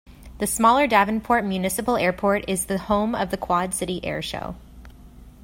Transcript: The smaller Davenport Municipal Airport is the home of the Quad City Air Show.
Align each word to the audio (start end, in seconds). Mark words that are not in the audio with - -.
The 0.39 0.47
smaller 0.47 0.87
Davenport 0.87 1.45
Municipal 1.45 1.95
Airport 1.95 2.43
is 2.49 2.65
the 2.65 2.79
home 2.79 3.13
of 3.13 3.29
the 3.29 3.37
Quad 3.37 3.75
City 3.75 4.03
Air 4.03 4.23
Show. 4.23 4.55